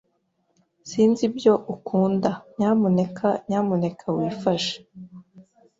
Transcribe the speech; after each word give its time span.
Sinzi 0.89 1.21
ibyo 1.29 1.53
ukunda, 1.73 2.31
nyamuneka 2.57 3.27
nyamuneka 3.49 4.05
wifashe. 4.17 4.75